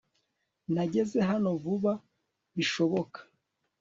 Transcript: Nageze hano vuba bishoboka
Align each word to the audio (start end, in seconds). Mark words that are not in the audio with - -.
Nageze 0.73 1.19
hano 1.29 1.47
vuba 1.63 1.91
bishoboka 2.55 3.19